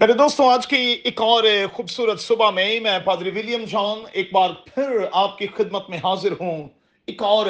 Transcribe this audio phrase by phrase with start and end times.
[0.00, 4.50] میرے دوستوں آج کی ایک اور خوبصورت صبح میں میں پادری ولیم جان ایک بار
[4.50, 6.68] پھر آپ کی خدمت میں حاضر ہوں۔
[7.06, 7.46] ایک اور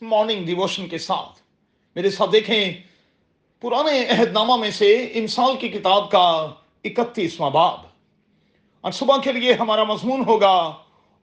[0.00, 1.42] مارننگ ڈیووشن کے ساتھ۔
[1.94, 2.72] میرے ساتھ دیکھیں،
[3.60, 6.54] پرانے عہد نامہ میں سے امسال کی کتاب کا
[6.84, 7.80] اکتیسواں باب۔
[8.80, 10.72] اور صبح کے لیے ہمارا مضمون ہوگا،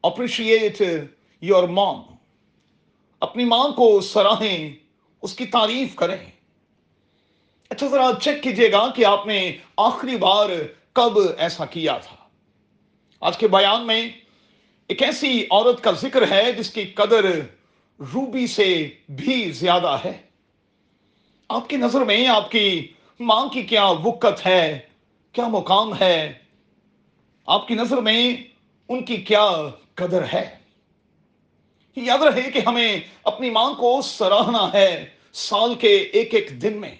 [0.04, 0.82] اپریشیٹ
[1.42, 2.02] یور مام۔
[3.20, 4.74] اپنی ماں کو سراہیں،
[5.22, 6.37] اس کی تعریف کریں۔
[7.70, 10.50] اچھا ذرا چیک کیجیے گا کہ آپ نے آخری بار
[10.94, 12.16] کب ایسا کیا تھا۔
[13.20, 14.10] آج کے بیان میں
[14.88, 17.26] ایک ایسی عورت کا ذکر ہے جس کی قدر
[18.00, 20.22] روبی سے بھی زیادہ ہے۔
[21.50, 22.88] آپ کی نظر میں آپ کی
[23.20, 24.80] ماں کی کیا وقت ہے؟
[25.32, 26.34] کیا مقام ہے؟
[27.48, 28.36] آپ کی نظر میں
[28.90, 29.52] ان کی کیا
[29.94, 30.58] قدر ہے؟
[31.96, 36.96] یاد رہے کہ ہمیں اپنی ماں کو سراہنا ہے سال کے ایک ایک دن میں۔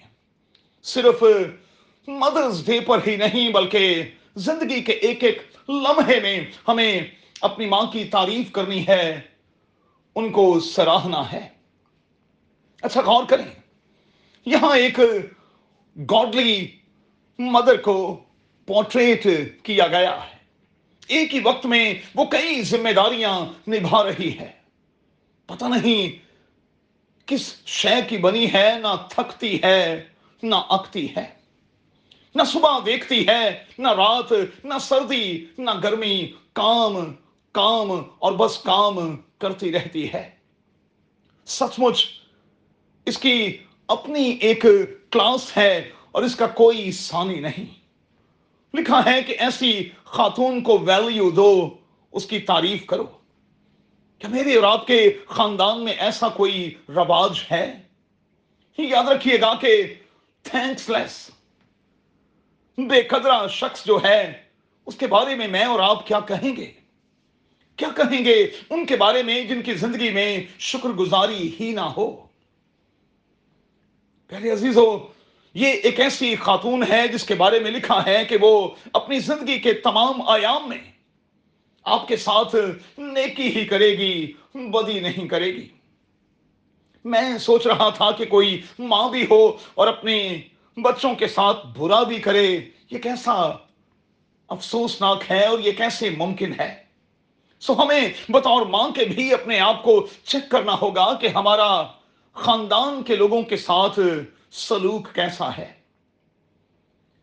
[0.88, 1.24] صرف
[2.08, 4.02] مدرس ڈے پر ہی نہیں، بلکہ
[4.36, 7.00] زندگی کے ایک ایک لمحے میں ہمیں
[7.40, 9.20] اپنی ماں کی تعریف کرنی ہے،
[10.14, 11.48] ان کو سراہنا ہے۔
[12.82, 13.44] اچھا غور کریں۔
[14.46, 15.00] یہاں ایک
[15.96, 16.68] گاڈلی
[17.38, 18.24] مدر کو
[18.66, 19.26] پورٹریٹ
[19.62, 20.36] کیا گیا ہے۔
[21.08, 24.50] ایک ہی وقت میں وہ کئی ذمہ داریاں نبھا رہی ہے۔
[25.46, 26.28] پتہ نہیں
[27.26, 30.04] کس شے کی بنی ہے، نہ تھکتی ہے
[30.42, 31.26] نہ اکتی ہے،
[32.34, 34.32] نہ صبح دیکھتی ہے، نہ رات،
[34.64, 37.14] نہ سردی، نہ گرمی، کام
[37.52, 40.30] کام اور بس کام کرتی رہتی ہے۔
[41.46, 42.06] سچ مچ،
[43.06, 44.64] اس کی اپنی ایک
[45.10, 47.66] کلاس ہے اور اس کا کوئی ثانی نہیں۔
[48.74, 51.76] لکھا ہے کہ ایسی خاتون کو ویلیو دو،
[52.12, 53.04] اس کی تعریف کرو۔
[54.18, 57.82] کیا میرے اور آپ کے خاندان میں ایسا کوئی رواج ہے؟
[58.78, 59.94] یاد رکھیے گا کہ
[60.50, 61.30] تھینکس لیس
[62.78, 64.20] بے قدرہ شخص جو ہے،
[64.86, 66.70] اس کے بارے میں میں اور آپ کیا کہیں گے؟
[67.78, 68.34] کیا کہیں گے
[68.70, 72.10] ان کے بارے میں جن کی زندگی میں شکر گزاری ہی نہ ہو؟
[74.30, 75.12] پہلے عزیز ہو
[75.54, 78.52] یہ ایک ایسی خاتون ہے جس کے بارے میں لکھا ہے کہ وہ
[78.92, 80.80] اپنی زندگی کے تمام آیام میں
[81.84, 82.54] آپ کے ساتھ
[82.98, 85.68] نیکی ہی کرے گی، بدی نہیں کرے گی۔
[87.08, 90.40] میں سوچ رہا تھا کہ کوئی ماں بھی ہو اور اپنے
[90.82, 92.60] بچوں کے ساتھ برا بھی کرے۔
[92.90, 93.32] یہ کیسا
[94.48, 96.82] افسوسناک ہے اور یہ کیسے ممکن ہے؟
[97.60, 101.82] سو ہمیں بطور ماں کے بھی اپنے آپ کو چیک کرنا ہوگا کہ ہمارا
[102.32, 103.98] خاندان کے لوگوں کے ساتھ
[104.50, 105.72] سلوک کیسا ہے۔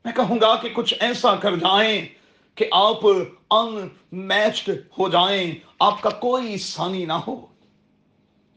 [0.06, 2.06] میں کہوں گا کہ کچھ ایسا کر جائیں
[2.56, 2.98] کہ آپ
[3.52, 4.70] ان میچڈ
[5.00, 7.46] ہو جائیں۔ آپ کا کوئی ثانی نہ ہو۔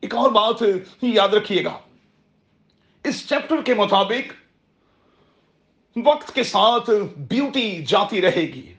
[0.09, 0.63] ایک اور بات
[1.03, 1.79] یاد رکھیے گا۔
[3.05, 4.33] اس چیپٹر کے مطابق
[6.05, 8.75] وقت کے ساتھ بیوٹی جاتی رہے گی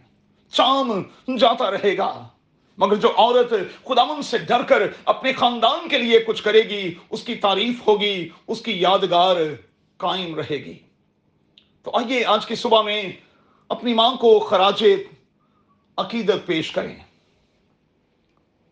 [0.52, 1.04] چام
[1.38, 2.28] جاتا رہے گا۔
[2.78, 3.54] مگر جو عورت
[3.86, 8.30] خداون سے ڈر کر اپنے خاندان کے لیے کچھ کرے گی، اس کی تعریف ہوگی،
[8.48, 9.36] اس کی یادگار
[9.98, 10.78] قائم رہے گی۔
[11.84, 13.12] تو آئیے آج کی صبح میں
[13.70, 14.84] اپنی ماں کو خراج
[15.98, 16.96] عقیدت پیش کریں۔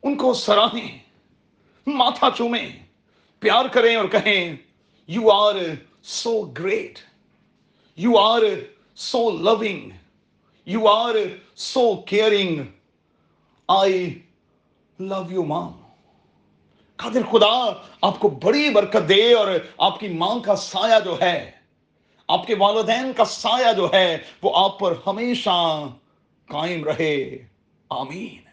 [0.04, 1.07] ان کو سراہیں۔
[1.88, 2.70] ماتھا چومیں
[3.40, 4.56] پیار کریں اور کہیں
[5.08, 5.56] you are
[6.04, 7.00] so great
[7.96, 8.42] you are
[8.96, 9.90] so loving
[10.66, 11.16] you are
[11.56, 12.62] so caring
[13.68, 14.20] I
[15.00, 15.72] love you mom
[16.96, 19.48] قادر خدا، آپ کو بڑی برکت دے اور
[19.78, 21.52] آپ کی ماں کا سایہ جو ہے،
[22.28, 25.88] آپ کے والدین کا سایہ جو ہے، وہ آپ پر ہمیشہ
[26.46, 27.38] قائم رہے.
[27.90, 28.47] آمین.